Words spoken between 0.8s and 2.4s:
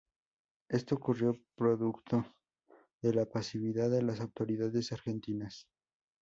ocurrió producto